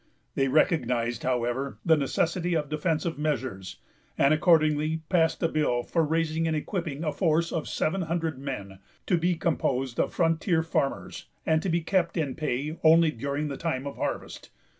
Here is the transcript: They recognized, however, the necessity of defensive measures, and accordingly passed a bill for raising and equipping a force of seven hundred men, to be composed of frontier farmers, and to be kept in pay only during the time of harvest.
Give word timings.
They 0.33 0.47
recognized, 0.47 1.21
however, 1.21 1.77
the 1.85 1.95
necessity 1.95 2.55
of 2.55 2.69
defensive 2.69 3.19
measures, 3.19 3.75
and 4.17 4.33
accordingly 4.33 5.03
passed 5.09 5.43
a 5.43 5.47
bill 5.47 5.83
for 5.83 6.03
raising 6.03 6.47
and 6.47 6.55
equipping 6.55 7.03
a 7.03 7.11
force 7.11 7.51
of 7.51 7.67
seven 7.67 8.01
hundred 8.01 8.39
men, 8.39 8.79
to 9.05 9.15
be 9.19 9.35
composed 9.35 9.99
of 9.99 10.11
frontier 10.11 10.63
farmers, 10.63 11.25
and 11.45 11.61
to 11.61 11.69
be 11.69 11.81
kept 11.81 12.17
in 12.17 12.33
pay 12.33 12.79
only 12.83 13.11
during 13.11 13.47
the 13.47 13.57
time 13.57 13.85
of 13.85 13.97
harvest. 13.97 14.49